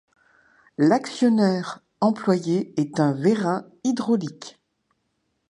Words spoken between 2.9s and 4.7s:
un vérin hydraulique.